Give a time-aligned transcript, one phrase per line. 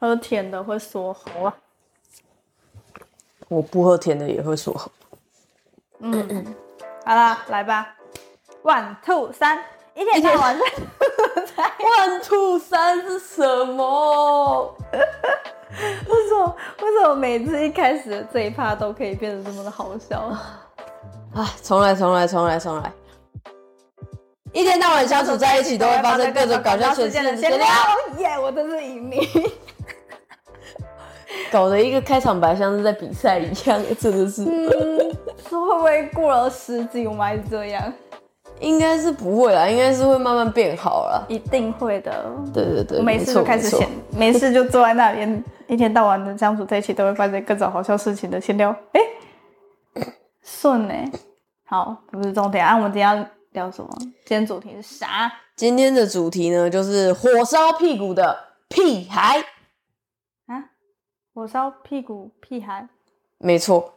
[0.00, 1.54] 喝甜的会锁喉啊。
[3.48, 4.90] 我不喝甜的也会锁喉。
[5.98, 6.46] 嗯
[7.04, 7.94] 好啦，来吧
[8.62, 9.58] ，one two 三，
[9.94, 14.76] 一天到晚在 One two 三是什么？
[14.90, 20.20] 为什么为什么每次一开始的这一趴都可以变得这么的好笑？
[21.34, 22.92] 啊，重来，重来，重来，重来。
[24.52, 27.66] 一天到晚相处在一起，都会发生各种搞笑事件的闲聊，
[28.18, 28.38] 耶！
[28.38, 29.28] 我真是赢你。
[31.50, 34.44] 搞得一个开场白像是在比赛一样，真的是。
[34.44, 35.16] 嗯，
[35.48, 37.92] 说会不会过了十集我们还是这样？
[38.60, 41.24] 应该是不会啦，应该是会慢慢变好了。
[41.28, 42.24] 一定会的。
[42.52, 48.70] 对对对，没事就开始闲，没事就坐在那边，一天到晚的相处在一起，都会发生各种好笑事情的闲聊。
[48.92, 49.00] 哎，
[50.42, 50.94] 顺呢？
[51.64, 52.76] 好，不是重点啊。
[52.76, 53.88] 我们今天要聊什么？
[53.98, 55.32] 今天主题是啥？
[55.56, 59.44] 今天的主题呢，就是火烧屁股的屁孩啊！
[61.32, 62.88] 火烧屁股屁孩？
[63.38, 63.92] 没错。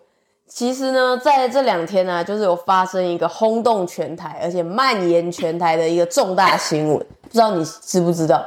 [0.46, 8.46] 其实呢，在这两天呢，就是有发生一个轰动全台，而且蔓延全台的一个重大新闻，不知道你知不知道？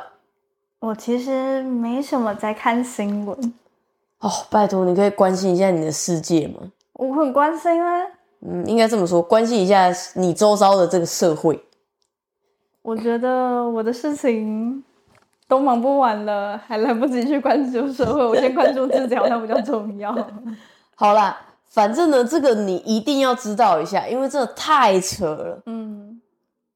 [0.79, 3.55] 我其实没什么在看新闻。
[4.21, 6.71] 哦，拜托，你可以关心一下你的世界吗？
[6.93, 8.07] 我很关心啊。
[8.41, 11.65] 嗯，应该这么说，关心一下你周遭的这个社会。
[12.83, 14.85] 我觉得我的事情
[15.49, 20.17] 都忙不完了，还来不及去关注社会，我先关注自己好像比较重要。
[20.95, 21.41] 好啦。
[21.69, 25.63] 反正呢，这个你一定要知道一下，因为这太扯了。
[25.67, 26.23] 嗯，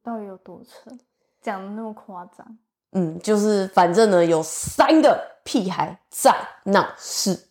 [0.03, 0.91] 到底有多扯？
[1.41, 2.47] 讲的那么夸张？
[2.93, 7.47] 嗯，就是反正呢，有三个屁孩在闹事。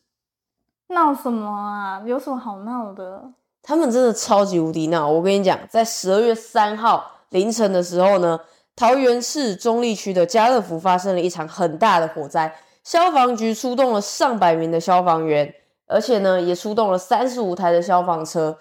[0.89, 2.03] 闹什么啊？
[2.05, 3.23] 有什么好闹的？
[3.63, 5.07] 他们真的超级无敌闹！
[5.07, 8.39] 我跟你讲，在十二月三号凌晨的时候呢，
[8.79, 15.53] 桃园市中立区的家乐福发生了一场很大的火灾，消防局出动了上百名的消防员。
[15.85, 18.57] 而且呢，也出动了三十五台的消防车，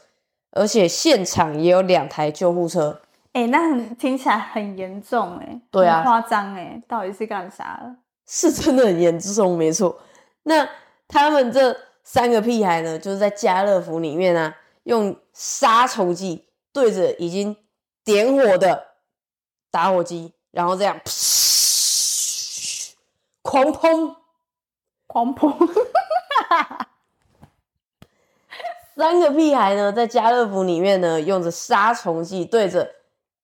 [0.50, 3.00] 而且现场也有两台救护车。
[3.34, 7.94] 哎，那很听起来很严重哎，对啊，夸张哎，到底是干啥了？
[8.26, 10.00] 是真的很严重，没错。
[10.42, 10.68] 那
[11.06, 17.54] 他们这三个屁孩呢，就是在家乐福里面啊，用杀虫剂对着已经
[18.02, 18.87] 点火的
[19.70, 21.00] 打火机，然后这样
[23.42, 24.16] 狂喷，
[25.06, 25.52] 狂喷。
[28.96, 32.90] 三个屁孩呢，在家乐福里面呢，用着杀虫剂对着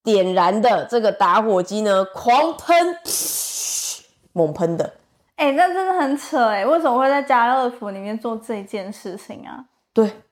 [0.02, 2.98] 点燃的这个打火机呢，狂喷，
[4.32, 4.94] 猛喷的。
[5.36, 6.64] 哎，那真的很扯哎！
[6.64, 9.64] 为什么会在家乐福里面做这件事情啊？
[9.92, 10.22] 对，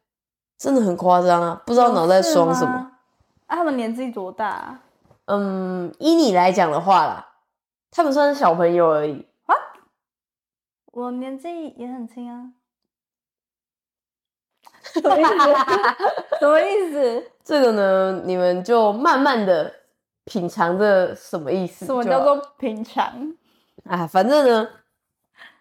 [0.59, 1.63] 真的很夸张啊！
[1.67, 2.73] 不知道脑袋装什么。
[3.47, 4.79] 啊，他们年纪多大？
[5.27, 7.29] 嗯，依你来讲的话啦，
[7.91, 9.55] 他们算是小朋友而已啊。
[10.93, 12.53] 我年纪也很轻啊。
[14.83, 15.31] 什么意思？
[16.41, 17.31] 什么意思？
[17.45, 19.73] 这个呢，你们就慢慢的
[20.25, 21.87] 品尝着什么意思？
[21.87, 23.35] 什么叫做品尝？
[23.85, 24.69] 啊，反正呢，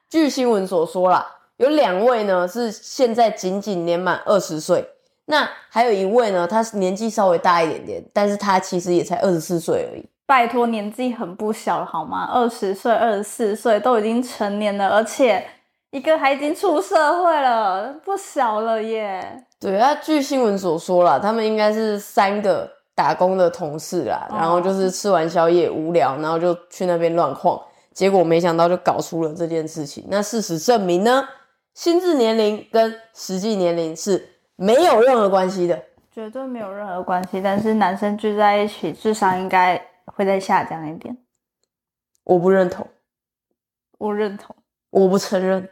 [0.09, 4.89] 据新闻所说啦，有两位呢是现在仅仅年满二十岁，
[5.31, 10.05] 那还有一位呢，他年纪稍微大一点点，但是他其实也才二十四岁而已。
[10.27, 12.29] 拜托，年纪很不小了好吗？
[12.33, 15.43] 二十岁、二十四岁都已经成年了，而且。
[15.91, 19.45] 一个还已经出社会了，不小了耶。
[19.59, 22.65] 对啊，据新闻所说啦，他们应该是三个
[22.95, 27.59] 打工的同事啦，然后就是吃完宵夜无聊，然后就去那边乱晃，
[27.93, 30.05] 结果没想到就搞出了这件事情。
[30.07, 31.27] 那事实证明呢，
[31.73, 34.30] 心智年龄跟实际年龄是
[34.61, 37.41] 没有任何关系的，绝对没有任何关系。
[37.41, 41.17] 但是男生聚在一起，智商应该会再下降一点。
[42.23, 42.87] 我不认同，
[43.97, 44.55] 我认同，
[44.91, 45.67] 我不承认。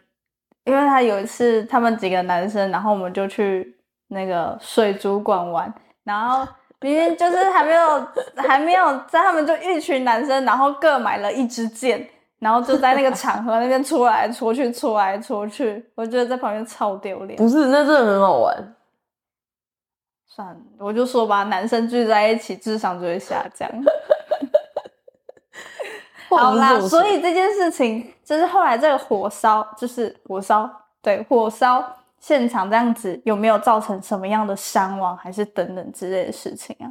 [0.66, 3.77] 因为他有一次，他们几个男生，然后我们就去
[4.07, 5.71] 那个水族馆玩，
[6.03, 6.47] 然后
[6.81, 17.38] 明明就是还没有还没有在，他们就一群男生，然后各买了一支箭，然后就在那个场合那边戳来戳去，戳来戳去，我觉得在旁边超丢脸。
[17.38, 18.75] 不是，那真的很好玩。
[20.77, 23.69] 我就说吧，男生聚在一起，智商就会下降。
[26.30, 30.69] 好啦，所以这件事情就是后来这个火烧，就是火烧，
[31.01, 31.83] 对，火烧
[32.19, 36.86] 现场这样子有没有造成什么样的伤亡，还是等等之类的事情啊？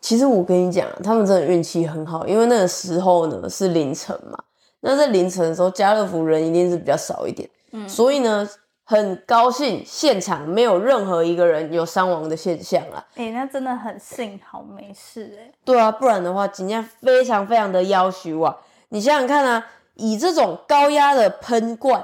[0.00, 4.38] 其实我跟你讲，他们真的运气很好，因为那个时候呢是凌晨嘛，
[4.80, 8.48] 那在凌晨的时候，家乐福人一定是比较少一点，嗯，所以呢
[8.90, 13.04] 很高兴现场没有任何一个人有伤亡的现象啊。
[13.16, 15.52] 哎，那真的很幸好没事哎。
[15.62, 18.56] 对啊，不然的话，今天非常非常的要求啊。
[18.88, 22.02] 你想想看啊，以这种高压的喷罐，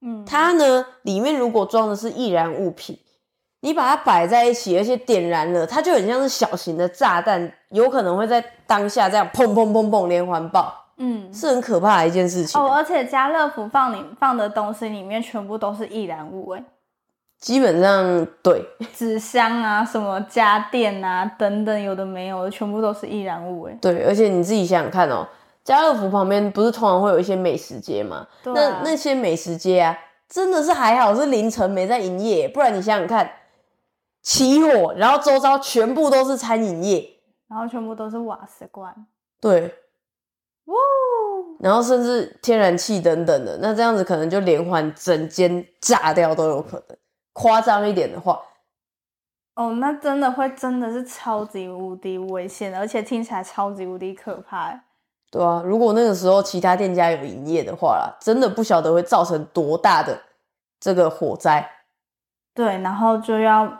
[0.00, 2.98] 嗯，它呢里面如果装的是易燃物品，
[3.60, 12.60] 你把它摆在一起，而且点燃了，它就很像是小型的炸弹，有可能会在当下这样砰砰砰砰连环爆，嗯，是很可怕的一件事情。
[12.60, 12.64] 啊。
[12.64, 16.64] 哦，而且家乐福放你放的东西里面全部都是易燃物，哎，
[17.38, 18.64] 基本上对，
[18.94, 25.26] 纸箱啊、什么家电啊等等，有的没有的，全部都是易燃物，哎，对，而且你自己想想看哦，
[25.62, 28.26] 家乐福旁边不是通常会有一些美食街吗？
[28.44, 28.52] 啊。
[28.54, 29.98] 那那些美食街啊，
[30.28, 33.30] 真的是还好是凌晨没在营业，不然你想想看，
[34.22, 37.06] 起火，然后周遭全部都是餐饮业，
[37.48, 38.94] 然后全部都是瓦斯罐，
[39.40, 39.68] 对，哇，
[41.60, 46.96] 然后甚至天然气等等的，那这样子可能就连环整间炸掉都有可能。
[47.32, 48.40] 夸张一点的话，
[49.54, 54.82] 哦，那真的会真的是超级无敌危险的，而且听起来超级无敌可怕，哎
[55.30, 60.18] 对啊，如果那个时候其他店家有营业的话啦，真的不晓得会造成多大的
[60.80, 61.68] 这个火灾。
[62.54, 63.70] 对，然后就要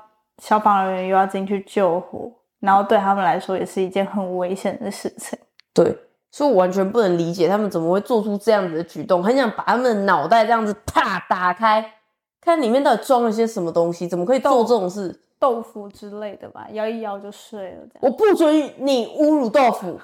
[0.42, 2.30] 消防人员又要进去救火，
[2.60, 5.38] 然后对他们来说也是一件很危险的事情。
[5.72, 5.96] 对，
[6.36, 11.94] 所以我完全不能理解他们怎么会做出这样子的举动，很想把他们的脑袋这样子啪打开，
[12.42, 15.18] 看里面到底装了些什么东西，怎么可以做这种事？
[15.38, 17.86] 豆腐之类的吧，摇一摇就睡了。
[18.00, 19.98] 我不准你侮辱豆腐，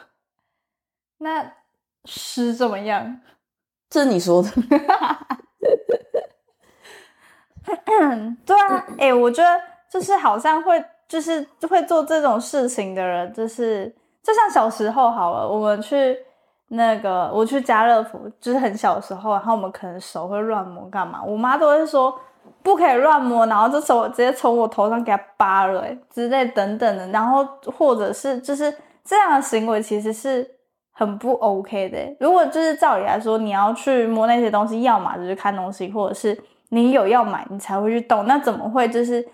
[1.20, 1.52] 那
[2.06, 3.20] 屎怎么样？
[3.90, 4.48] 这是你说的。
[8.46, 16.16] 对啊，哎、我觉得就是好像会就是会做这种事情的人，就是就像小时候好了，我们去
[16.68, 22.18] 那个我去家乐福，就是很小时候，然后我们可能手会乱摸干嘛，我妈都会说
[22.62, 27.46] 不可以乱摸，然后就手直接从我头上给它扒了、欸，之类等等的，然后
[27.76, 28.74] 或者是就是
[29.04, 30.58] 这样的行为其实是。
[30.94, 38.26] 很不 OK 的、如果就是照理来说，你要去摸那些东西，要么就是看东西，或者是你有要买，你才会去动。
[38.26, 39.26] 那怎么会就是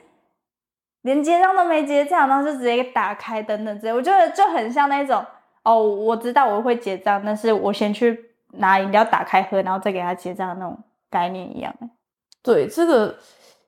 [1.03, 3.93] 连结账都没结账，然后就直接给打开等等之类？
[3.93, 5.25] 我觉得就很像那种
[5.63, 10.79] 哦，我知道我会结账，但是我先去拿饮料打开喝，然后再给他结账的那种
[11.11, 11.91] 概念一样欸。
[12.43, 13.17] 对这个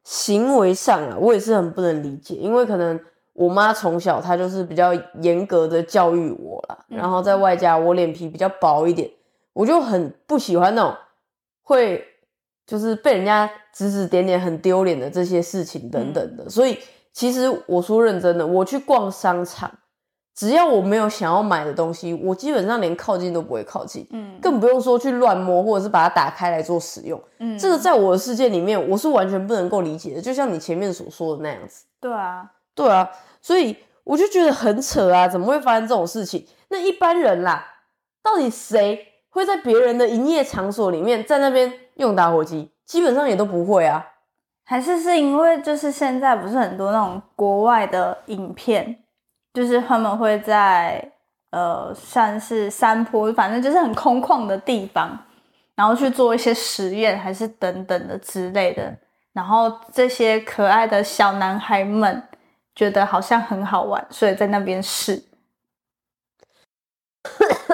[0.02, 2.98] 行为上啊，我也是很不能理解，因为可能
[3.32, 9.10] 我妈从小她就是比较严格的教育我啦，嗯然后在外加我脸皮比较薄一点，
[9.52, 10.96] 我就很不喜欢那种
[11.62, 12.04] 会
[12.66, 16.78] 就是被人家指指点点很丢脸的这些事情等等的，所以
[17.12, 19.70] 其实我说认真的，我去逛商场，
[20.34, 27.20] 只要我没有想要买的东西，我基本上连靠近都不会靠近，嗯，更不用说去乱摸或者是把它打开来做使用。
[27.38, 31.84] 嗯，这个在我的世界里面，我是完全不能够理解的，就像你前面所说的那样子。
[32.00, 33.10] 对啊，对啊，
[33.42, 36.46] 所以我就觉得很扯啊，怎么会发生这种事情？
[36.68, 37.66] 那一般人啦，
[38.22, 42.70] 到底谁会在别人的营业场所里面在那边用打火机？
[42.86, 44.06] 基本上也都不会啊。
[44.70, 49.02] 还是是因为就是现在不是很多那种国外的影片，
[49.52, 51.10] 就是他们会在
[51.50, 55.18] 呃算是山坡，反正就是很空旷的地方，
[55.74, 58.96] 然后去做一些实验，还是等等的之类的。
[59.32, 62.22] 然后这些可爱的小男孩们
[62.76, 65.20] 觉得好像很好玩，所以在那边试。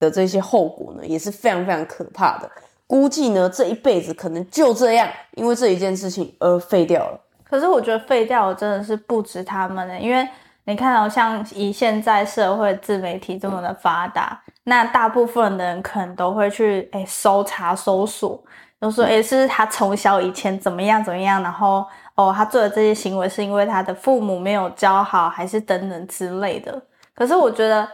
[0.00, 2.50] 的这些后果呢，也是非常非常可怕的。
[2.88, 7.20] 估计呢，这一辈子可能就这样，因为这一件事情而废掉了。
[7.44, 10.28] 可是我觉得废掉的真的是不止他们的，因为
[10.64, 18.40] 你看到、像以现在社会自媒体这么的发达，那大部分的人可能都会去哎搜查搜索，
[18.80, 26.80] 就说哎是他从小以前怎么样怎么样，然后哦他做的这些行为是因为他的父母没有教好，还是等等之类的。
[27.14, 27.88] 可是我觉得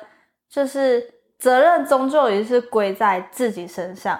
[0.51, 1.03] 就是
[1.39, 4.19] 责任终究也是归在自己身上。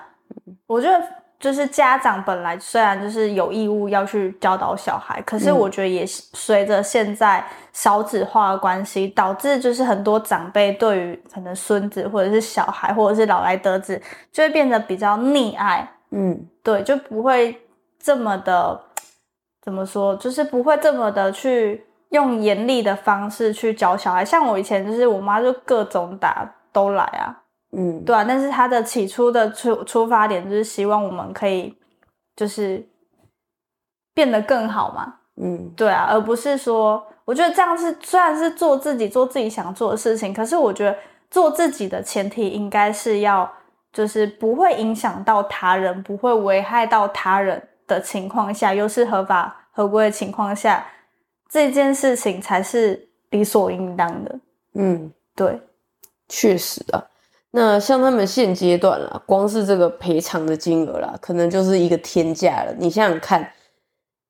[0.67, 1.03] 我觉得
[1.39, 14.01] 就是家长本来虽然就是有义务要去教导小孩，可是嗯我觉得也随着现在少子化的关系，导致就是很多长辈对于可能孙子或者是小孩或者是老来得子，
[14.33, 17.61] 就会变得比较溺爱，嗯，对，就不会
[17.99, 18.81] 这么的
[19.63, 24.25] 怎么说，就是不会这么的去用严厉的方式去教小孩。
[24.25, 27.35] 像我以前就是我妈就各种打都来啊，
[27.73, 31.75] 嗯，对啊，但是他的起初的出出发点就是希望我们可以
[32.37, 32.87] 就是
[34.13, 40.95] 变得更好嘛，嗯，对啊，而不是说，我觉得这样是虽然是做自己做自己想做的事情，可是我觉得
[41.31, 43.51] 做自己的前提应该是要
[43.91, 50.87] 就是不会影响到他人，不会危害到他人的情况下，又是合法合规的情况下，
[51.49, 54.39] 这件事情才是理所应当的。
[54.75, 55.59] 嗯，对，
[56.29, 57.09] 确实啊。
[57.51, 62.75] 那像他们现阶段啦，光是这个赔偿的金额啦，可能就是一个天价了。
[62.79, 63.53] 你想想看，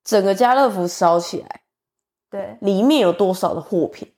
[0.04, 1.60] 整个家乐福烧起来，
[2.30, 4.12] 对，里面有多少的货品？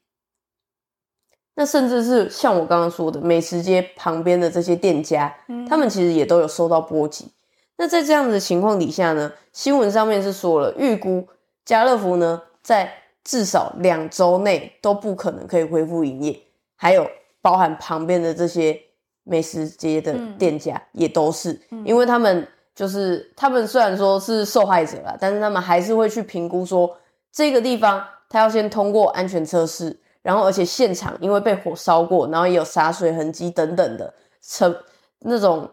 [1.55, 5.35] 那甚至是像我刚刚说的，美食街旁边的这些店家，
[5.69, 7.33] 他们其实也都有受到波及。
[7.79, 11.27] 那在这样子的情况底下呢，新闻上面是说了，预估
[11.65, 12.93] 家乐福呢，在
[13.25, 16.39] 至少两周内都不可能可以恢复营业，
[16.77, 17.11] 还有
[17.49, 18.79] 包含旁边的这些
[19.25, 26.95] 美食街的店家也都是，因为他们就是他们虽然说是受害者啦，但是他们还是会去评估说
[27.33, 29.99] 这个地方他要先通过安全测试。
[30.21, 34.13] 然后，而且现场因为被火烧过，然后也有洒水痕迹等等的
[34.43, 34.77] 尘
[35.21, 35.71] 那种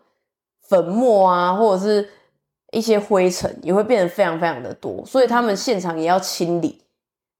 [0.61, 2.07] 粉末啊，或者是
[2.71, 6.81] 一些灰尘，也会变得非常非常的多，所以他们现场也要清理。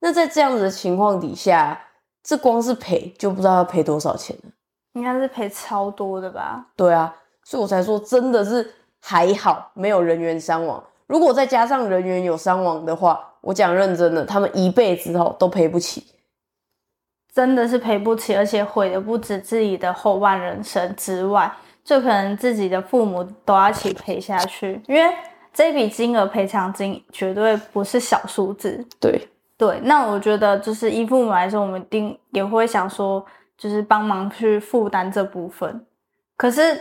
[0.02, 1.85] 那在这样子的情况底下，
[2.28, 4.52] 这光是赔就不知道要赔多少钱了。
[4.94, 6.66] 应该是赔超多的吧？
[6.76, 10.84] 对啊，所以我才说真的是还好没有人员伤亡。
[11.06, 16.04] 如果再加上人员有伤亡的话，我讲认真的，他们一辈子哦都赔不起。
[17.32, 21.54] 真的是赔不起，而且毁的不止自己的后半人生之外，
[21.84, 25.14] 就可能自己的父母都要一起赔下去，因为
[25.54, 28.84] 这笔金额赔偿金绝对不是小数字。
[29.00, 33.26] 对对，那我觉得就是依父母来说，我们一定也会想说，
[33.58, 35.86] 就是帮忙去负担这部分。
[36.38, 36.80] 可是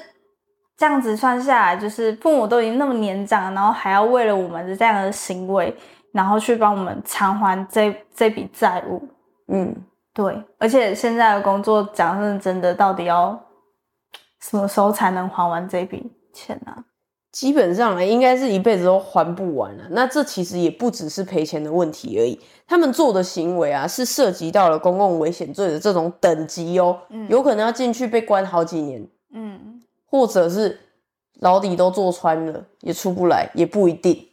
[0.77, 5.77] 这样子算下来，就是父母都已经那么年长，然后还要为了我们的这样的行为，
[6.13, 9.09] 然后去帮我们偿还这这笔债务。
[9.49, 9.75] 嗯。
[10.17, 13.37] 对，而且现在的工作讲认真的，到底要
[14.39, 16.85] 什么时候才能还完这笔钱呢？
[17.35, 19.85] 基本上应该是一辈子都还不完了。
[19.91, 30.79] 那这其实也不只是赔钱的问题而已，他们做的行为啊，是涉及到了公共危险罪的这种等级哦，有可能要进去被关好几年，嗯，或者是
[31.41, 34.29] 牢底都坐穿了也出不来，也不一定。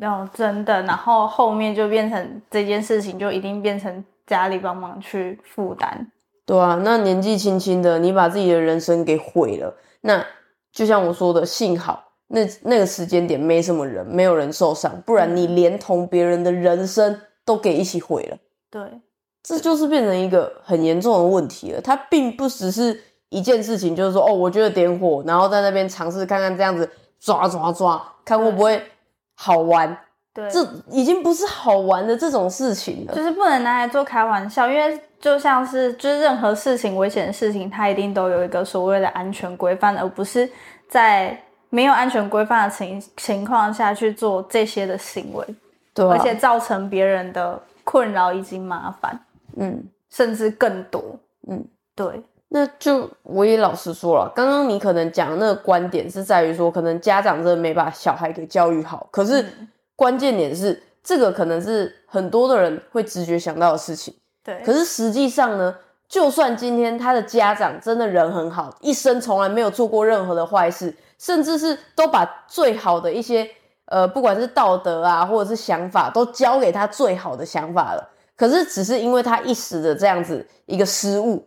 [0.00, 4.02] 有真的，然后后面就变成这件事情就一定变成。
[4.26, 6.06] 家里帮忙去负担，
[6.46, 9.74] 对啊，那年纪轻轻的，你把自己的人生给毁了。
[10.02, 10.24] 那
[10.72, 18.36] 就像我说的，幸好那那个时间点没什么人，没有人受伤，不然你连同别人的人生都给一起毁了。
[18.70, 18.80] 对，
[19.42, 21.80] 这就是变成一个很严重的问题了。
[21.80, 28.80] 它并不只是一件事情，就是说哦，我觉得点火，然后在那边尝试看看这样子抓抓抓，看会不会
[29.34, 29.98] 好玩。
[30.40, 40.48] 对，这已经不是好玩的这种事情了，就是不能拿来做开玩笑，因为就像是就是任何事情危险的事情，它一定都有一个所谓的安全规范，而不是
[40.88, 45.44] 在没有安全规范的情情况下去做这些的行为，
[45.92, 49.20] 对，而且造成别人的困扰以及麻烦，
[49.58, 51.02] 嗯，甚至更多，
[51.48, 51.62] 嗯，
[51.94, 59.44] 对，那就我也老实说了，刚刚你可能讲的那个观点是在于说，可能家长真的没把小孩给教育好，可是。
[60.00, 64.14] 关键点是，这个可能是很多的人会直觉想到的事情。
[64.42, 65.76] 对，可是实际上呢，
[66.08, 73.46] 就算今天他的家长真的人很好，一生从来没有做过任何的坏事，甚至是都把最好的一些
[73.84, 78.08] 呃，不管是道德啊，或者是想法，都教给他最好的想法了。
[78.38, 81.46] 可是只是因为他一时的这样子一个失误，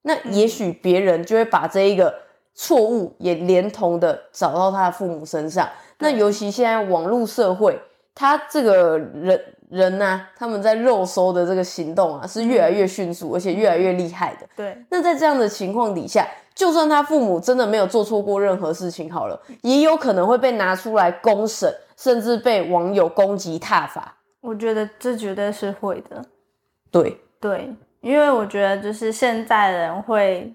[0.00, 2.14] 那也许别人就会把这一个
[2.54, 5.68] 错误也连同的找到他的父母身上。
[5.98, 7.80] 那尤其现在网络社会，
[8.14, 14.46] 他这个人人呢，他们在肉搜的这个行动啊，是越来越迅速，而且越来越厉害的。
[14.54, 14.76] 对。
[14.90, 24.14] 那在这样的情况底下，就算他父母真的没有做错过任何事情，好了，也有可能会被拿出来公审，甚至被网友攻击挞伐。
[24.40, 26.24] 我觉得这绝对是会的。
[26.90, 30.54] 对对，因为我觉得就是现在人会，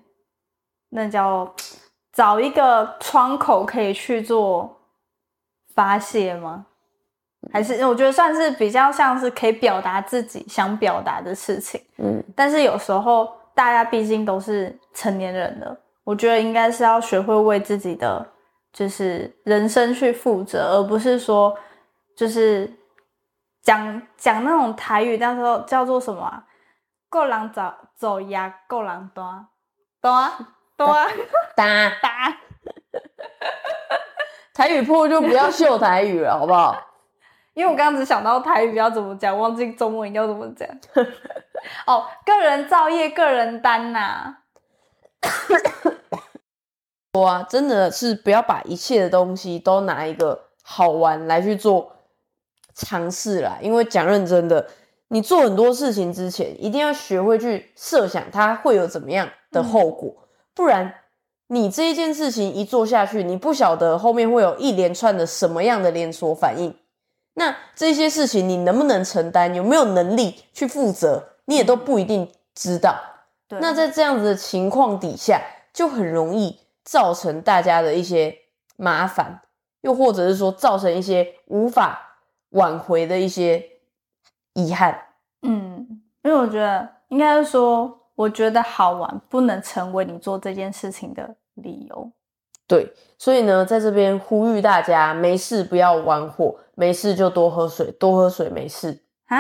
[0.89, 1.53] 那叫
[2.13, 4.78] 找一个窗口可以去做。
[5.79, 6.65] 发泄吗？
[7.53, 11.81] 还是我觉得算是比较像是可以表达自己想表达的事情。
[11.97, 18.27] 嗯，但是有时候大家毕竟都是成年人了，我觉得应该是要学会为自己的
[18.73, 21.57] 就是人生去负责，而不是说
[22.17, 22.69] 就是
[23.63, 26.43] 讲讲那种台语，那时候叫做什么
[27.07, 29.47] “够狼走走呀，够狼多
[30.01, 30.29] 多
[30.75, 30.93] 多
[31.55, 32.37] 打打”。
[34.53, 36.75] 台语破就不要秀台语了， 好不好？
[37.53, 40.67] 因为我刚刚只想到台语要怎么讲，忘记中文要怎么讲。
[41.85, 44.37] 哦，个人造业，个人担呐。
[47.13, 51.91] 哇，真的是不要把一切的东西都拿一个好玩来去做
[52.73, 53.57] 尝试啦。
[53.59, 54.69] 因为讲认真的，
[55.09, 60.98] 你做很多事情之前，一定要学会去设想它会有怎么样的后果，不然
[61.51, 66.75] 你这一件事情一做下去，你不晓得后面会有一连串的什么样的连锁反应。
[67.33, 72.95] 那这些事情你能不能承担，有没有能力去负责，你也都不一定知道。
[73.47, 75.41] 对，那在这样子的情况底下，
[75.73, 78.35] 就很容易造成大家的一些
[78.75, 79.41] 麻烦，
[79.81, 82.17] 又或者是说造成一些无法
[82.49, 83.65] 挽回的一些
[84.53, 84.99] 遗憾。
[85.41, 92.11] 嗯，因为我觉得应该是说，我觉得好玩不能成为你做这件事情的理由。
[92.67, 99.37] 对，所以呢，在这边呼吁大家，没事不要玩火，没事就多喝水，多喝水没事啊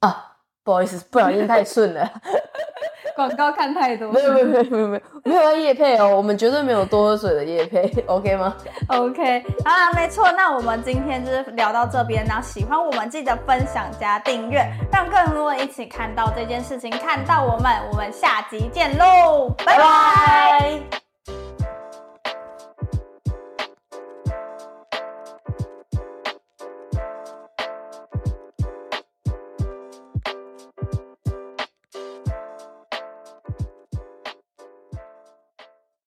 [0.00, 2.08] 啊，不好意思，不小心太顺了。
[3.16, 8.54] 广告看太多，没有没有没有没有没有没有要夜配哦，我们绝对没有多喝水的夜配，OK 吗
[8.88, 21.05] ？OK，好啦，没错，那我们今天就是聊到这边，然后喜欢我们记得分享加订阅，让更多人一起看到这件事情，看到我们，我们下集见喽，拜拜。